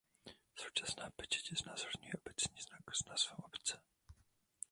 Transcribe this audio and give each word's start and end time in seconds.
Současná 0.55 1.09
pečeť 1.13 1.57
znázorňuje 1.61 2.13
obecní 2.25 2.61
znak 2.61 2.81
s 2.95 3.05
názvem 3.05 3.37
obce. 3.43 3.77